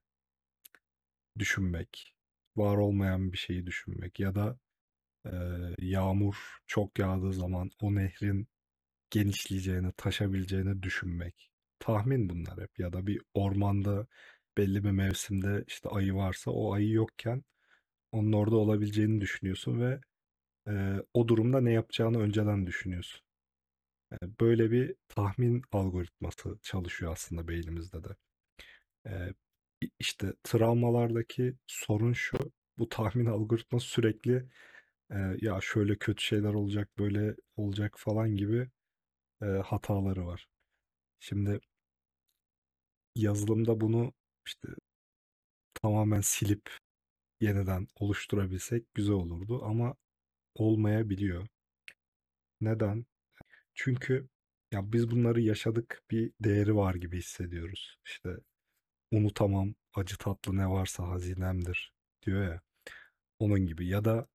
düşünmek, 1.38 2.14
var 2.58 2.76
olmayan 2.76 3.32
bir 3.32 3.38
şeyi 3.38 3.66
düşünmek 3.66 4.20
ya 4.20 4.34
da 4.34 4.58
e, 5.26 5.32
yağmur 5.78 6.58
çok 6.66 6.98
yağdığı 6.98 7.32
zaman 7.32 7.70
o 7.82 7.94
nehrin 7.94 8.48
genişleyeceğini, 9.10 9.92
taşabileceğini 9.96 10.82
düşünmek. 10.82 11.50
Tahmin 11.80 12.28
bunlar 12.30 12.60
hep 12.60 12.78
ya 12.78 12.92
da 12.92 13.06
bir 13.06 13.22
ormanda 13.34 14.06
belli 14.58 14.84
bir 14.84 14.90
mevsimde 14.90 15.64
işte 15.68 15.88
ayı 15.88 16.14
varsa 16.14 16.50
o 16.50 16.72
ayı 16.74 16.90
yokken 16.92 17.44
onun 18.12 18.32
orada 18.32 18.56
olabileceğini 18.56 19.20
düşünüyorsun 19.20 19.80
ve 19.80 20.00
e, 20.68 21.02
o 21.14 21.28
durumda 21.28 21.60
ne 21.60 21.72
yapacağını 21.72 22.20
önceden 22.20 22.66
düşünüyorsun. 22.66 23.22
Yani 24.12 24.32
böyle 24.40 24.70
bir 24.70 24.94
tahmin 25.08 25.62
algoritması 25.72 26.58
çalışıyor 26.62 27.12
aslında 27.12 27.48
beynimizde 27.48 28.04
de. 28.04 28.08
Ee, 29.06 29.34
işte 30.00 30.32
travmalardaki 30.44 31.54
sorun 31.66 32.12
şu, 32.12 32.38
bu 32.78 32.88
tahmin 32.88 33.26
algoritması 33.36 33.86
sürekli 33.86 34.44
e, 35.12 35.16
ya 35.42 35.60
şöyle 35.62 35.96
kötü 35.96 36.24
şeyler 36.24 36.54
olacak, 36.54 36.90
böyle 36.98 37.36
olacak 37.56 37.94
falan 37.98 38.36
gibi 38.36 38.68
e, 39.42 39.46
hataları 39.46 40.26
var. 40.26 40.48
Şimdi 41.20 41.60
yazılımda 43.14 43.80
bunu 43.80 44.12
işte 44.46 44.68
tamamen 45.74 46.20
silip 46.20 46.70
yeniden 47.40 47.88
oluşturabilsek 47.96 48.94
güzel 48.94 49.14
olurdu 49.14 49.64
ama 49.64 49.94
olmayabiliyor. 50.54 51.48
Neden? 52.60 53.06
Çünkü 53.74 54.28
Ya 54.72 54.92
biz 54.92 55.10
bunları 55.12 55.40
yaşadık, 55.42 56.02
bir 56.12 56.32
değeri 56.40 56.76
var 56.76 56.94
gibi 56.96 57.18
hissediyoruz. 57.18 57.98
İşte 58.06 58.30
unutamam, 59.12 59.74
acı 59.98 60.18
tatlı 60.18 60.56
ne 60.56 60.68
varsa 60.70 61.08
hazinemdir 61.08 61.92
diyor 62.26 62.44
ya. 62.44 62.60
Onun 63.38 63.60
gibi 63.66 63.88
ya 63.88 64.04
da 64.04 64.26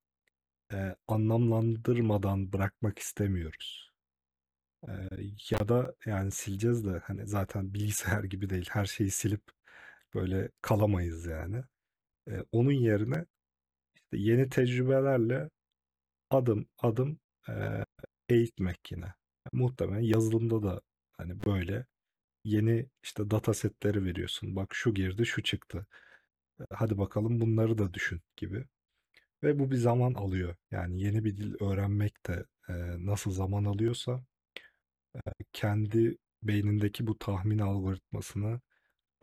e, 0.73 0.95
anlamlandırmadan 1.07 2.53
bırakmak 2.53 2.99
istemiyoruz. 2.99 3.91
E, 4.87 4.91
ya 5.51 5.69
da 5.69 5.95
yani 6.05 6.31
sileceğiz 6.31 6.85
de 6.85 7.01
hani 7.05 7.27
zaten 7.27 7.73
bilgisayar 7.73 8.23
gibi 8.23 8.49
değil. 8.49 8.69
Her 8.71 8.85
şeyi 8.85 9.11
silip 9.11 9.41
böyle 10.15 10.49
kalamayız 10.61 11.25
yani. 11.25 11.63
E, 12.29 12.43
onun 12.51 12.71
yerine 12.71 13.25
işte 13.95 14.17
yeni 14.17 14.49
tecrübelerle 14.49 15.49
adım 16.29 16.67
adım 16.79 17.19
e, 17.49 17.85
eğitmek 18.29 18.91
yine. 18.91 19.13
Muhtemelen 19.53 20.01
yazılımda 20.01 20.63
da 20.63 20.81
hani 21.17 21.45
böyle 21.45 21.85
yeni 22.43 22.85
işte 23.03 23.31
data 23.31 23.53
setleri 23.53 24.05
veriyorsun. 24.05 24.55
Bak 24.55 24.75
şu 24.75 24.93
girdi, 24.93 25.25
şu 25.25 25.43
çıktı. 25.43 25.85
E, 26.61 26.63
Hadi 26.71 26.97
bakalım 26.97 27.41
bunları 27.41 27.77
da 27.77 27.93
düşün 27.93 28.21
gibi. 28.37 28.65
Ve 29.43 29.59
bu 29.59 29.71
bir 29.71 29.77
zaman 29.77 30.13
alıyor. 30.13 30.55
Yani 30.71 31.01
yeni 31.01 31.25
bir 31.25 31.37
dil 31.37 31.55
öğrenmek 31.61 32.27
de 32.27 32.45
e, 32.69 32.73
nasıl 33.05 33.31
zaman 33.31 33.65
alıyorsa 33.65 34.25
kendi 35.53 36.17
beynindeki 36.43 37.07
bu 37.07 37.17
tahmin 37.19 37.59
algoritmasını 37.59 38.61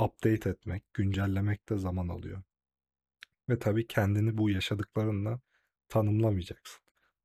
update 0.01 0.51
etmek, 0.51 0.95
güncellemek 0.95 1.69
de 1.69 1.79
zaman 1.79 2.09
alıyor. 2.09 2.43
Ve 3.49 3.59
tabii 3.59 3.87
kendini 3.87 4.39
bu 4.39 4.51
yaşadıklarınla 4.51 5.41
tanımlamayacaksın. 5.89 6.81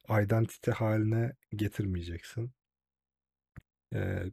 Identity 0.10 0.72
haline 0.72 1.34
getirmeyeceksin. 1.56 2.52
E, 3.94 4.24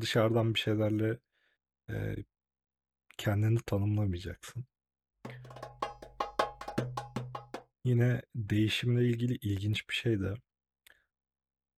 dışarıdan 0.00 0.54
bir 0.54 0.58
şeylerle 0.60 1.18
e, 1.90 2.16
kendini 3.18 3.58
tanımlamayacaksın. 3.66 4.64
Yine 7.84 8.22
değişimle 8.34 9.08
ilgili 9.08 9.34
ilginç 9.34 9.88
bir 9.88 9.94
şey 9.94 10.20
de 10.20 10.34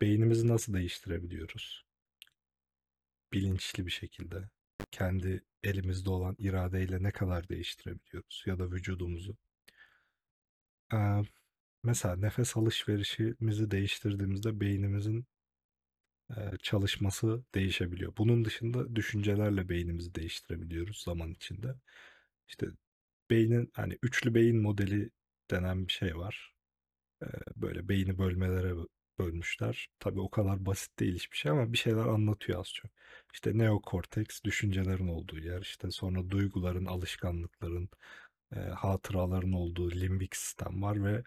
beynimizi 0.01 0.49
nasıl 0.49 0.75
değiştirebiliyoruz? 0.75 1.85
Bilinçli 3.33 3.87
bir 3.87 3.91
şekilde. 3.91 4.51
Kendi 4.91 5.45
elimizde 5.63 6.11
olan 6.11 6.37
iradeyle 6.39 7.03
ne 7.03 7.11
kadar 7.11 7.49
değiştirebiliyoruz 7.49 8.45
ya 8.47 8.59
da 8.59 8.71
vücudumuzu. 8.71 9.37
Ee, 10.93 11.23
mesela 11.83 12.17
nefes 12.17 12.57
alışverişimizi 12.57 13.71
değiştirdiğimizde 13.71 14.61
beynimizin 14.61 15.27
çalışması 16.63 17.45
değişebiliyor. 17.55 18.13
Bunun 18.19 18.45
dışında 18.45 18.97
düşüncelerle 18.97 19.69
beynimizi 19.69 20.15
değiştirebiliyoruz 20.15 21.03
zaman 21.03 21.31
içinde. 21.33 21.75
İşte 22.49 22.67
beynin 23.31 23.71
hani 23.75 23.99
üçlü 24.03 24.35
beyin 24.35 24.63
modeli 24.63 25.11
denen 25.51 25.89
bir 25.89 25.93
şey 25.93 26.17
var. 26.19 26.55
Böyle 27.57 27.89
beyni 27.89 28.19
bölmelere 28.19 28.75
bölmüşler. 29.19 29.89
Tabii 30.01 30.21
o 30.21 30.31
kadar 30.31 30.67
basit 30.67 30.99
değil 30.99 31.15
hiçbir 31.15 31.37
şey 31.37 31.53
ama 31.53 31.73
bir 31.73 31.79
şeyler 31.79 32.07
anlatıyor 32.07 32.61
az 32.61 32.73
çok. 32.75 32.91
İşte 33.35 33.59
neokorteks 33.59 34.43
düşüncelerin 34.45 35.09
olduğu 35.09 35.39
yer, 35.39 35.61
işte 35.63 35.91
sonra 35.91 36.31
duyguların, 36.31 36.85
alışkanlıkların, 36.87 37.89
hatıraların 38.75 39.53
olduğu 39.53 39.91
limbik 39.91 40.37
sistem 40.37 40.83
var 40.83 41.05
ve 41.05 41.25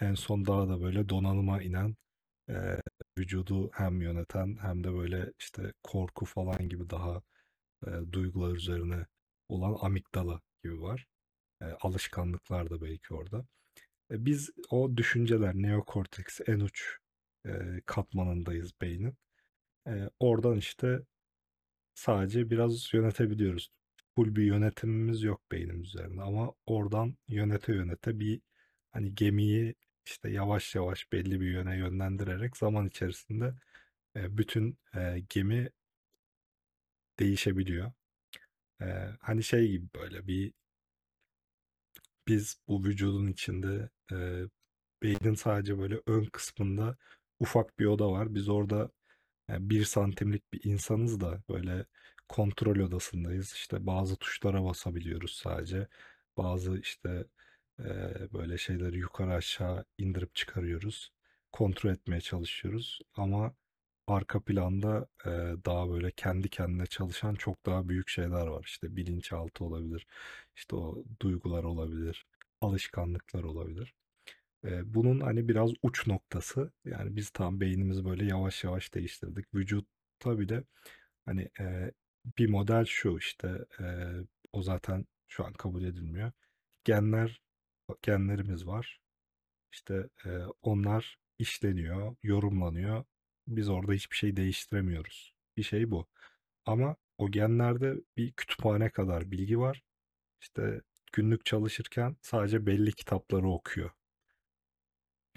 en 0.00 0.14
son 0.14 0.46
daha 0.46 0.68
da 0.68 0.80
böyle 0.82 1.08
donanıma 1.08 1.62
inen 1.62 1.96
vücudu 3.18 3.70
hem 3.72 4.02
yöneten 4.02 4.56
hem 4.60 4.84
de 4.84 4.92
böyle 4.92 5.32
işte 5.38 5.72
korku 5.82 6.24
falan 6.24 6.68
gibi 6.68 6.90
daha 6.90 7.22
e, 7.86 7.90
duygular 8.12 8.54
üzerine 8.54 9.06
olan 9.48 9.76
amigdala 9.80 10.40
gibi 10.64 10.80
var. 10.82 11.06
E, 11.62 11.64
alışkanlıklar 11.64 12.70
da 12.70 12.82
belki 12.82 13.14
orada. 13.14 13.46
E, 14.10 14.24
biz 14.24 14.50
o 14.70 14.96
düşünceler, 14.96 15.54
neokorteks, 15.54 16.40
en 16.46 16.60
uç 16.60 16.98
e, 17.46 17.80
katmanındayız 17.86 18.72
beynin. 18.80 19.14
E, 19.86 20.10
oradan 20.20 20.56
işte 20.56 21.00
sadece 21.94 22.50
biraz 22.50 22.94
yönetebiliyoruz. 22.94 23.70
Full 24.14 24.36
bir 24.36 24.44
yönetimimiz 24.44 25.22
yok 25.22 25.42
beynimiz 25.52 25.88
üzerinde 25.88 26.22
ama 26.22 26.52
oradan 26.66 27.16
yönete 27.28 27.74
yönete 27.74 28.20
bir 28.20 28.40
hani 28.90 29.14
gemiyi 29.14 29.74
işte 30.10 30.30
yavaş 30.30 30.74
yavaş 30.74 31.12
belli 31.12 31.40
bir 31.40 31.50
yöne 31.52 31.76
yönlendirerek 31.76 32.56
zaman 32.56 32.88
içerisinde 32.88 33.54
e, 34.16 34.38
bütün 34.38 34.78
e, 34.96 35.20
gemi 35.28 35.70
değişebiliyor. 37.18 37.92
E, 38.82 38.86
hani 39.20 39.42
şey 39.42 39.70
gibi 39.70 39.86
böyle 39.94 40.26
bir 40.26 40.52
biz 42.28 42.58
bu 42.68 42.84
vücudun 42.84 43.26
içinde 43.26 43.90
e, 44.12 44.16
beynin 45.02 45.34
sadece 45.34 45.78
böyle 45.78 46.00
ön 46.06 46.24
kısmında 46.24 46.96
ufak 47.40 47.78
bir 47.78 47.86
oda 47.86 48.12
var. 48.12 48.34
Biz 48.34 48.48
orada 48.48 48.90
yani 49.48 49.70
bir 49.70 49.84
santimlik 49.84 50.52
bir 50.52 50.60
insanız 50.64 51.20
da 51.20 51.42
böyle 51.48 51.86
kontrol 52.28 52.76
odasındayız. 52.80 53.52
İşte 53.52 53.86
bazı 53.86 54.16
tuşlara 54.16 54.64
basabiliyoruz 54.64 55.32
sadece. 55.32 55.88
Bazı 56.36 56.78
işte 56.78 57.26
böyle 58.32 58.58
şeyleri 58.58 58.98
yukarı 58.98 59.32
aşağı 59.34 59.84
indirip 59.98 60.34
çıkarıyoruz. 60.34 61.12
Kontrol 61.52 61.90
etmeye 61.90 62.20
çalışıyoruz. 62.20 63.00
Ama 63.14 63.54
arka 64.06 64.40
planda 64.40 65.08
daha 65.66 65.90
böyle 65.90 66.10
kendi 66.10 66.48
kendine 66.48 66.86
çalışan 66.86 67.34
çok 67.34 67.66
daha 67.66 67.88
büyük 67.88 68.08
şeyler 68.08 68.46
var. 68.46 68.64
İşte 68.66 68.96
bilinçaltı 68.96 69.64
olabilir. 69.64 70.06
İşte 70.56 70.76
o 70.76 71.04
duygular 71.22 71.64
olabilir. 71.64 72.26
Alışkanlıklar 72.60 73.42
olabilir. 73.42 73.94
Bunun 74.84 75.20
hani 75.20 75.48
biraz 75.48 75.70
uç 75.82 76.06
noktası. 76.06 76.72
Yani 76.84 77.16
biz 77.16 77.30
tam 77.30 77.60
beynimizi 77.60 78.04
böyle 78.04 78.24
yavaş 78.24 78.64
yavaş 78.64 78.94
değiştirdik. 78.94 79.54
Vücutta 79.54 80.38
bile 80.38 80.64
hani 81.24 81.50
bir 82.38 82.48
model 82.48 82.84
şu 82.84 83.18
işte 83.18 83.66
o 84.52 84.62
zaten 84.62 85.06
şu 85.28 85.44
an 85.44 85.52
kabul 85.52 85.84
edilmiyor. 85.84 86.32
Genler 86.84 87.40
genlerimiz 88.02 88.66
var. 88.66 89.00
İşte 89.72 90.08
eee, 90.24 90.40
onlar 90.62 91.18
işleniyor, 91.38 92.16
yorumlanıyor. 92.22 93.04
Biz 93.48 93.68
orada 93.68 93.92
hiçbir 93.92 94.16
şey 94.16 94.36
değiştiremiyoruz. 94.36 95.34
Bir 95.56 95.62
şey 95.62 95.90
bu. 95.90 96.06
Ama 96.66 96.96
o 97.18 97.30
genlerde 97.30 97.96
bir 98.16 98.32
kütüphane 98.32 98.90
kadar 98.90 99.30
bilgi 99.30 99.58
var. 99.58 99.82
İşte 100.42 100.82
günlük 101.12 101.46
çalışırken 101.46 102.16
sadece 102.22 102.66
belli 102.66 102.92
kitapları 102.92 103.48
okuyor. 103.50 103.90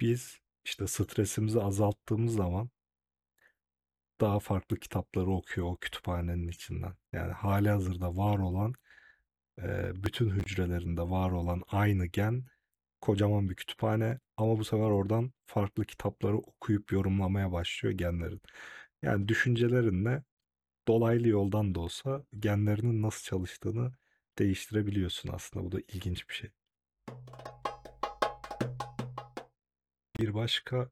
Biz 0.00 0.40
işte 0.64 0.86
stresimizi 0.86 1.60
azalttığımız 1.62 2.34
zaman 2.34 2.70
daha 4.20 4.40
farklı 4.40 4.76
kitapları 4.76 5.30
okuyor 5.30 5.66
o 5.66 5.76
kütüphanenin 5.76 6.48
içinden. 6.48 6.94
Yani 7.12 7.32
hali 7.32 7.68
hazırda 7.70 8.16
var 8.16 8.38
olan 8.38 8.70
e, 8.70 8.74
bütün 9.94 10.30
hücrelerinde 10.30 11.02
var 11.02 11.30
olan 11.30 11.62
aynı 11.68 12.06
gen 12.06 12.44
kocaman 13.00 13.50
bir 13.50 13.54
kütüphane 13.54 14.18
ama 14.36 14.58
bu 14.58 14.64
sefer 14.64 14.84
oradan 14.84 15.32
farklı 15.46 15.84
kitapları 15.84 16.36
okuyup 16.38 16.92
yorumlamaya 16.92 17.52
başlıyor 17.52 17.94
genlerin. 17.94 18.40
Yani 19.02 19.28
düşüncelerinle 19.28 20.22
dolaylı 20.88 21.28
yoldan 21.28 21.74
da 21.74 21.80
olsa 21.80 22.24
genlerinin 22.38 23.02
nasıl 23.02 23.24
çalıştığını 23.24 23.92
değiştirebiliyorsun 24.38 25.30
aslında. 25.32 25.64
Bu 25.64 25.72
da 25.72 25.80
ilginç 25.80 26.28
bir 26.28 26.34
şey. 26.34 26.50
Bir 30.18 30.34
başka 30.34 30.90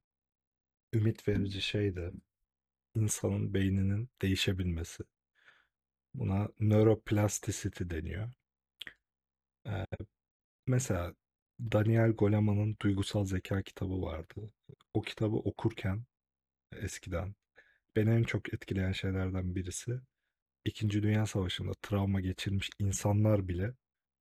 ümit 0.92 1.28
verici 1.28 1.62
şey 1.62 1.96
de 1.96 2.12
insanın 2.94 3.54
beyninin 3.54 4.08
değişebilmesi. 4.22 5.04
Buna 6.14 6.48
neuroplasticity 6.60 7.84
deniyor. 7.84 8.32
Mesela 10.66 11.14
Daniel 11.60 12.10
Goleman'ın 12.10 12.76
Duygusal 12.82 13.24
Zeka 13.24 13.62
kitabı 13.62 14.02
vardı. 14.02 14.52
O 14.94 15.02
kitabı 15.02 15.36
okurken 15.36 16.04
eskiden 16.72 17.34
beni 17.96 18.10
en 18.10 18.22
çok 18.22 18.54
etkileyen 18.54 18.92
şeylerden 18.92 19.54
birisi 19.54 20.00
İkinci 20.64 21.02
Dünya 21.02 21.26
Savaşı'nda 21.26 21.72
travma 21.82 22.20
geçirmiş 22.20 22.70
insanlar 22.78 23.48
bile 23.48 23.74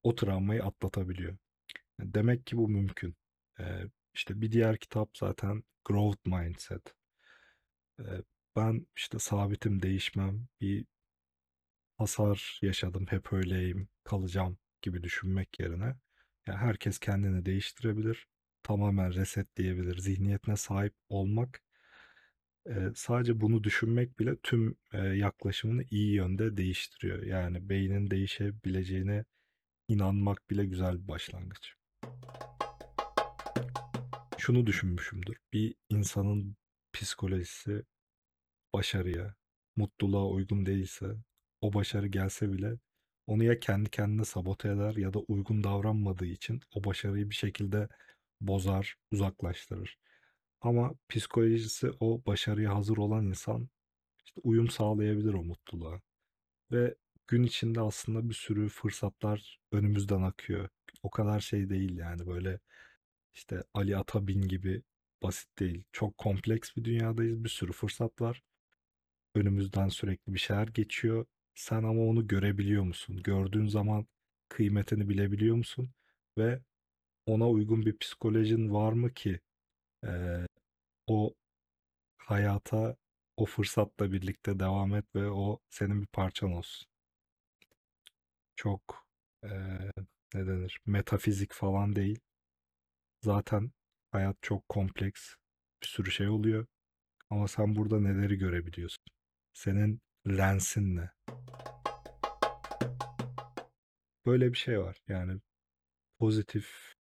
o 0.03 0.15
travmayı 0.15 0.63
atlatabiliyor. 0.63 1.37
Demek 1.99 2.45
ki 2.45 2.57
bu 2.57 2.69
mümkün. 2.69 3.15
Ee, 3.59 3.83
işte 4.13 4.41
bir 4.41 4.51
diğer 4.51 4.77
kitap 4.77 5.17
zaten 5.17 5.63
Growth 5.85 6.25
Mindset. 6.25 6.95
Ben 8.55 8.87
işte 8.95 9.19
sabitim, 9.19 9.81
değişmem, 9.81 10.47
bir 10.61 10.85
hasar 11.97 12.59
yaşadım, 12.61 13.05
hep 13.09 13.33
öyleyim, 13.33 13.89
kalacağım 14.03 14.57
gibi 14.81 15.03
düşünmek 15.03 15.59
yerine 15.59 15.95
ya 16.47 16.57
herkes 16.57 16.99
kendini 16.99 17.45
değiştirebilir, 17.45 18.27
tamamen 18.63 19.13
resetleyebilir. 19.13 19.97
Zihniyetine 19.97 20.55
sahip 20.55 20.93
olmak 21.09 21.61
sadece 22.95 23.41
bunu 23.41 23.63
düşünmek 23.63 24.19
bile 24.19 24.35
tüm, 24.43 24.77
yaklaşımını 25.13 25.83
iyi 25.91 26.13
yönde 26.13 26.57
değiştiriyor. 26.57 27.23
Yani 27.23 27.69
beynin 27.69 28.11
değişebileceğine 28.11 29.25
inanmak 29.87 30.49
bile 30.49 30.65
güzel 30.65 31.03
bir 31.03 31.07
başlangıç. 31.07 31.73
Şunu 34.37 34.65
düşünmüşümdür. 34.65 35.37
Bir 35.53 35.75
insanın 35.89 36.55
psikolojisi 36.93 37.83
başarıya, 38.73 39.35
mutluluğa 39.75 40.27
uygun 40.27 40.65
değilse, 40.65 41.05
o 41.61 41.73
başarı 41.73 42.07
gelse 42.07 42.53
bile 42.53 42.77
onu 43.31 43.43
ya 43.43 43.59
kendi 43.59 43.89
kendine 43.89 44.25
sabote 44.25 44.69
eder 44.69 44.95
ya 44.95 45.13
da 45.13 45.19
uygun 45.19 45.63
davranmadığı 45.63 46.25
için 46.25 46.61
o 46.75 46.83
başarıyı 46.83 47.29
bir 47.29 47.35
şekilde 47.35 47.89
bozar, 48.41 48.95
uzaklaştırır. 49.11 49.97
Ama 50.61 50.93
psikolojisi 51.09 51.91
o 51.99 52.21
başarıya 52.25 52.75
hazır 52.75 52.97
olan 52.97 53.25
insan 53.25 53.69
işte 54.25 54.41
uyum 54.43 54.69
sağlayabilir 54.69 55.33
o 55.33 55.43
mutluluğa. 55.43 56.01
Ve 56.71 56.95
gün 57.27 57.43
içinde 57.43 57.81
aslında 57.81 58.29
bir 58.29 58.33
sürü 58.33 58.69
fırsatlar 58.69 59.59
önümüzden 59.71 60.21
akıyor. 60.21 60.69
O 61.03 61.09
kadar 61.09 61.39
şey 61.39 61.69
değil 61.69 61.97
yani 61.97 62.27
böyle 62.27 62.59
işte 63.33 63.63
Ali 63.73 63.97
Atabin 63.97 64.41
gibi 64.41 64.83
basit 65.23 65.59
değil. 65.59 65.83
Çok 65.91 66.17
kompleks 66.17 66.75
bir 66.77 66.83
dünyadayız. 66.85 67.43
Bir 67.43 67.49
sürü 67.49 67.71
fırsat 67.71 68.21
var. 68.21 68.43
Önümüzden 69.35 69.89
sürekli 69.89 70.33
bir 70.33 70.39
şeyler 70.39 70.67
geçiyor. 70.67 71.25
Sen 71.55 71.83
ama 71.83 72.01
onu 72.01 72.27
görebiliyor 72.27 72.83
musun? 72.83 73.21
Gördüğün 73.23 73.67
zaman 73.67 74.07
kıymetini 74.49 75.09
bilebiliyor 75.09 75.55
musun? 75.55 75.89
Ve 76.37 76.59
ona 77.27 77.49
uygun 77.49 77.85
bir 77.87 77.97
psikolojin 77.99 78.73
var 78.73 78.93
mı 78.93 79.13
ki 79.15 79.41
eee, 80.05 80.47
o 81.07 81.35
hayata 82.17 82.97
o 83.37 83.45
fırsatla 83.45 84.13
birlikte 84.13 84.59
devam 84.59 84.95
et 84.95 85.05
ve 85.15 85.31
o 85.31 85.59
senin 85.69 86.01
bir 86.01 86.07
parçan 86.07 86.53
olsun. 86.53 86.87
Çok 88.55 89.07
eee 89.43 89.91
ne 90.33 90.47
denir? 90.47 90.79
Metafizik 90.85 91.53
falan 91.53 91.95
değil. 91.95 92.19
Zaten 93.21 93.71
hayat 94.11 94.37
çok 94.41 94.69
kompleks. 94.69 95.33
Bir 95.83 95.87
sürü 95.87 96.11
şey 96.11 96.27
oluyor. 96.29 96.65
Ama 97.29 97.47
sen 97.47 97.75
burada 97.75 98.01
neleri 98.01 98.37
görebiliyorsun? 98.37 99.05
Senin 99.53 100.01
lensin 100.27 100.95
ne? 100.97 101.11
Böyle 104.25 104.53
bir 104.53 104.57
şey 104.57 104.79
var. 104.79 104.97
Yani 105.07 105.41
pozitif, 106.19 106.95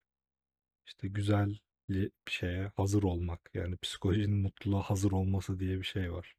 işte 0.86 1.08
güzel 1.08 1.60
bir 1.89 2.12
şeye 2.27 2.71
hazır 2.75 3.03
olmak. 3.03 3.49
Yani 3.53 3.77
psikolojinin 3.77 4.38
mutluluğa 4.38 4.82
hazır 4.82 5.12
olması 5.12 5.60
diye 5.60 5.77
bir 5.77 5.84
şey 5.84 6.13
var. 6.13 6.36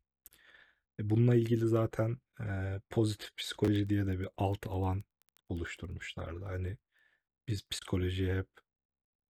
E 1.01 1.11
bununla 1.11 1.35
ilgili 1.35 1.69
zaten 1.69 2.19
e, 2.41 2.81
pozitif 2.91 3.37
psikoloji 3.37 3.89
diye 3.89 4.07
de 4.07 4.19
bir 4.21 4.29
alt 4.37 4.67
alan 4.67 5.05
oluşturmuşlardı. 5.49 6.45
Hani 6.45 6.77
biz 7.49 7.69
psikolojiye 7.69 8.39
hep 8.39 8.49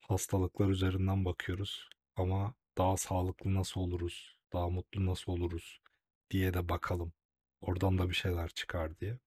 hastalıklar 0.02 0.70
üzerinden 0.70 1.26
bakıyoruz 1.26 1.90
ama 2.16 2.54
daha 2.78 2.98
sağlıklı 2.98 3.54
nasıl 3.56 3.82
oluruz, 3.82 4.38
daha 4.54 4.70
mutlu 4.70 5.06
nasıl 5.06 5.32
oluruz 5.32 5.82
diye 6.32 6.54
de 6.54 6.70
bakalım. 6.70 7.14
Oradan 7.62 7.98
da 7.98 8.10
bir 8.10 8.16
şeyler 8.16 8.50
çıkar 8.50 9.00
diye. 9.00 9.20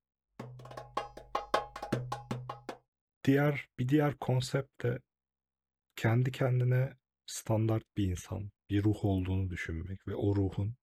Diğer 3.30 3.68
bir 3.78 3.88
diğer 3.88 4.16
konsept 4.18 4.82
de 4.82 5.00
kendi 5.96 6.32
kendine 6.32 6.96
standart 7.26 7.84
bir 7.96 8.04
insan, 8.04 8.50
bir 8.70 8.84
ruh 8.84 9.04
olduğunu 9.04 9.50
düşünmek 9.50 10.08
ve 10.08 10.14
o 10.14 10.36
ruhun 10.36 10.76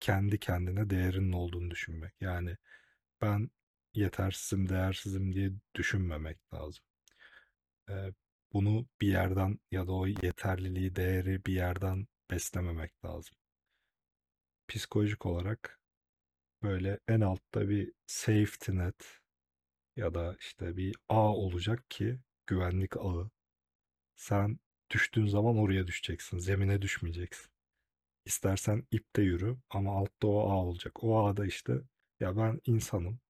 kendi 0.00 0.38
kendine 0.38 0.90
değerinin 0.90 1.32
olduğunu 1.32 1.70
düşünmek. 1.70 2.14
Yani 2.20 2.56
ben 3.22 3.50
yetersizim, 3.94 4.68
değersizim 4.68 5.32
diye 5.34 5.50
düşünmemek 5.74 6.54
lazım. 6.54 6.84
Ee, 7.90 8.12
bunu 8.52 8.86
bir 9.00 9.08
yerden 9.08 9.58
ya 9.70 9.86
da 9.86 9.92
o 9.92 10.06
yeterliliği, 10.06 10.96
değeri 10.96 11.44
bir 11.44 11.54
yerden 11.54 12.06
beslememek 12.30 13.04
lazım. 13.04 13.34
Psikolojik 14.68 15.26
olarak 15.26 15.80
böyle 16.62 16.98
en 17.08 17.20
altta 17.20 17.68
bir 17.68 17.92
safety 18.06 18.72
net 18.72 19.21
ya 19.96 20.14
da 20.14 20.36
işte 20.40 20.76
bir 20.76 20.96
ağ 21.08 21.28
olacak 21.36 21.90
ki 21.90 22.20
güvenlik 22.46 22.96
ağı. 22.96 23.30
Sen 24.16 24.58
düştüğün 24.90 25.26
zaman 25.26 25.58
oraya 25.58 25.86
düşeceksin, 25.86 26.38
zemine 26.38 26.82
düşmeyeceksin. 26.82 27.50
İstersen 28.24 28.84
ipte 28.90 29.22
yürü 29.22 29.56
ama 29.70 29.98
altta 29.98 30.28
o 30.28 30.50
ağ 30.50 30.56
olacak. 30.56 31.04
O 31.04 31.26
ağda 31.26 31.46
işte 31.46 31.74
ya 32.20 32.36
ben 32.36 32.60
insanım. 32.66 33.20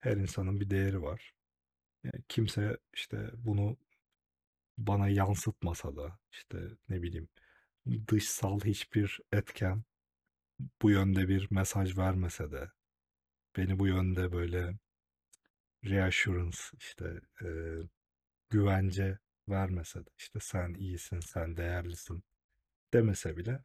Her 0.00 0.16
insanın 0.16 0.60
bir 0.60 0.70
değeri 0.70 1.02
var. 1.02 1.34
Yani 2.04 2.24
kimse 2.28 2.78
işte 2.94 3.30
bunu 3.34 3.76
bana 4.78 5.08
yansıtmasa 5.08 5.96
da 5.96 6.18
işte 6.32 6.58
ne 6.88 7.02
bileyim 7.02 7.28
dışsal 8.08 8.60
hiçbir 8.60 9.20
etken 9.32 9.84
bu 10.82 10.90
yönde 10.90 11.28
bir 11.28 11.48
mesaj 11.50 11.98
vermese 11.98 12.52
de 12.52 12.70
beni 13.56 13.78
bu 13.78 13.86
yönde 13.86 14.32
böyle 14.32 14.74
reassurance 15.84 16.58
işte 16.78 17.20
e, 17.42 17.48
güvence 18.50 19.18
vermese 19.48 20.00
de 20.06 20.10
işte 20.18 20.38
sen 20.42 20.74
iyisin, 20.74 21.20
sen 21.20 21.56
değerlisin 21.56 22.24
demese 22.94 23.36
bile 23.36 23.64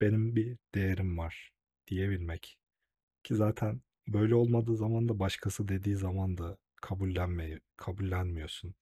benim 0.00 0.36
bir 0.36 0.58
değerim 0.74 1.18
var 1.18 1.52
diyebilmek. 1.86 2.58
Ki 3.24 3.34
zaten 3.34 3.82
böyle 4.08 4.34
olmadığı 4.34 4.76
zaman 4.76 5.08
da 5.08 5.18
başkası 5.18 5.68
dediği 5.68 5.96
zaman 5.96 6.38
da 6.38 6.58
kabullenmeyi 6.82 7.60
kabullenmiyorsun. 7.76 8.74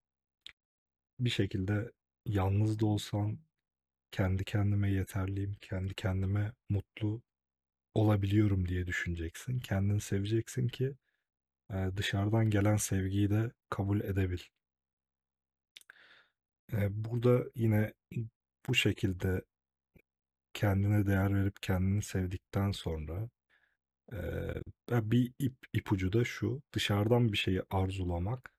Bir 1.20 1.30
şekilde 1.30 1.92
yalnız 2.26 2.80
da 2.80 2.86
olsan 2.86 3.38
kendi 4.12 4.44
kendime 4.44 4.90
yeterliyim, 4.90 5.56
kendi 5.60 5.94
kendime 5.94 6.52
mutlu 6.68 7.22
olabiliyorum 7.94 8.68
diye 8.68 8.86
düşüneceksin. 8.86 9.60
Kendini 9.60 10.00
seveceksin 10.00 10.68
ki 10.68 10.94
dışarıdan 11.96 12.50
gelen 12.50 12.76
sevgiyi 12.76 13.30
de 13.30 13.52
kabul 13.70 14.00
edebil. 14.00 14.38
Burada 16.90 17.44
yine 17.54 17.92
bu 18.68 18.74
şekilde 18.74 19.42
kendine 20.54 21.06
değer 21.06 21.34
verip 21.34 21.62
kendini 21.62 22.02
sevdikten 22.02 22.72
sonra 22.72 23.28
bir 24.90 25.32
ip, 25.38 25.54
ipucu 25.72 26.12
da 26.12 26.24
şu. 26.24 26.62
Dışarıdan 26.72 27.32
bir 27.32 27.38
şeyi 27.38 27.62
arzulamak 27.70 28.54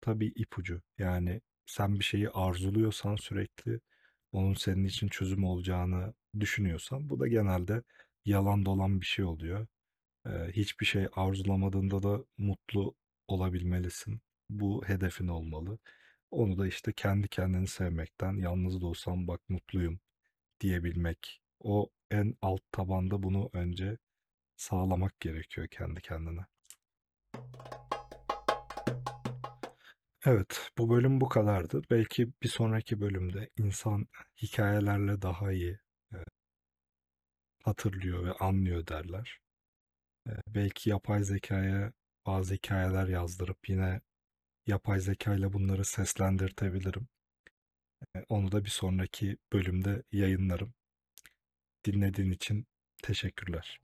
tabii 0.00 0.32
ipucu. 0.36 0.82
Yani 0.98 1.40
sen 1.66 1.98
bir 1.98 2.04
şeyi 2.04 2.30
arzuluyorsan 2.30 3.16
sürekli 3.16 3.80
onun 4.32 4.54
senin 4.54 4.84
için 4.84 5.08
çözüm 5.08 5.44
olacağını 5.44 6.14
düşünüyorsan 6.40 7.08
bu 7.08 7.20
da 7.20 7.28
genelde 7.28 7.82
yalan 8.24 8.64
dolan 8.66 9.00
bir 9.00 9.06
şey 9.06 9.24
oluyor. 9.24 9.66
Hiçbir 10.52 10.86
şey 10.86 11.08
arzulamadığında 11.16 12.02
da 12.02 12.24
mutlu 12.38 12.94
olabilmelisin. 13.28 14.20
Bu 14.50 14.84
hedefin 14.86 15.28
olmalı. 15.28 15.78
Onu 16.30 16.58
da 16.58 16.66
işte 16.66 16.92
kendi 16.92 17.28
kendini 17.28 17.66
sevmekten, 17.66 18.36
yalnız 18.36 18.80
da 18.80 18.86
olsam 18.86 19.28
bak 19.28 19.40
mutluyum 19.48 20.00
diyebilmek. 20.60 21.40
O 21.60 21.90
en 22.10 22.34
alt 22.42 22.62
tabanda 22.72 23.22
bunu 23.22 23.50
önce 23.52 23.98
sağlamak 24.56 25.20
gerekiyor 25.20 25.68
kendi 25.68 26.00
kendine. 26.02 26.46
Evet, 30.26 30.70
bu 30.78 30.90
bölüm 30.90 31.20
bu 31.20 31.28
kadardı. 31.28 31.82
Belki 31.90 32.32
bir 32.42 32.48
sonraki 32.48 33.00
bölümde 33.00 33.50
insan 33.56 34.06
hikayelerle 34.42 35.22
daha 35.22 35.52
iyi 35.52 35.78
hatırlıyor 37.64 38.24
ve 38.24 38.32
anlıyor 38.32 38.86
derler. 38.86 39.43
Belki 40.48 40.90
yapay 40.90 41.24
zekaya 41.24 41.92
bazı 42.26 42.54
hikayeler 42.54 43.08
yazdırıp 43.08 43.68
yine 43.68 44.00
yapay 44.66 45.00
zeka 45.00 45.34
ile 45.34 45.52
bunları 45.52 45.84
seslendirtebilirim. 45.84 47.08
Onu 48.28 48.52
da 48.52 48.64
bir 48.64 48.70
sonraki 48.70 49.36
bölümde 49.52 50.02
yayınlarım. 50.12 50.74
Dinlediğin 51.84 52.30
için 52.30 52.66
teşekkürler. 53.02 53.80